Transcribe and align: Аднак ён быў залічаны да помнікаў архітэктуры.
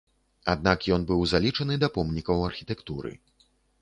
Аднак 0.53 0.87
ён 0.95 1.01
быў 1.11 1.21
залічаны 1.33 1.77
да 1.83 1.91
помнікаў 1.99 2.43
архітэктуры. 2.49 3.13